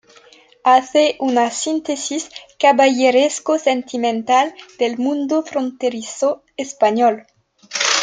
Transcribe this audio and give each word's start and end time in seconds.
Hace 0.63 1.15
una 1.19 1.51
síntesis 1.51 2.31
caballeresco-sentimental 2.57 4.55
del 4.79 4.97
mundo 4.97 5.43
fronterizo 5.43 6.43
español. 6.57 7.27